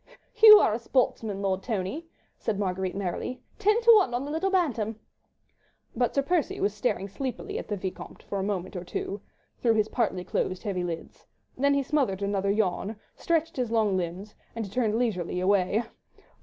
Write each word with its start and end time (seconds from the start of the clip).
"You 0.41 0.57
are 0.57 0.73
a 0.73 0.79
sportsman, 0.79 1.43
Lord 1.43 1.61
Tony," 1.61 2.07
said 2.39 2.57
Marguerite, 2.57 2.95
merrily; 2.95 3.43
"ten 3.59 3.79
to 3.83 3.93
one 3.93 4.15
on 4.15 4.25
the 4.25 4.31
little 4.31 4.49
bantam." 4.49 4.99
But 5.95 6.15
Sir 6.15 6.23
Percy 6.23 6.59
was 6.59 6.73
staring 6.73 7.07
sleepily 7.07 7.59
at 7.59 7.67
the 7.67 7.77
Vicomte 7.77 8.23
for 8.23 8.39
a 8.39 8.43
moment 8.43 8.75
or 8.75 8.83
two, 8.83 9.21
through 9.59 9.75
his 9.75 9.89
partly 9.89 10.23
closed 10.23 10.63
heavy 10.63 10.83
lids, 10.83 11.27
then 11.55 11.75
he 11.75 11.83
smothered 11.83 12.23
another 12.23 12.49
yawn, 12.49 12.95
stretched 13.15 13.57
his 13.57 13.69
long 13.69 13.95
limbs, 13.95 14.33
and 14.55 14.71
turned 14.73 14.97
leisurely 14.97 15.39
away. 15.39 15.83